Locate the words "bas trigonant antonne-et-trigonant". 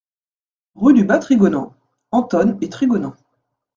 1.05-3.13